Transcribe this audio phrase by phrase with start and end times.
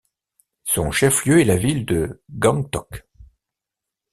[0.63, 3.05] Son chef-lieu est la ville de Gangtok.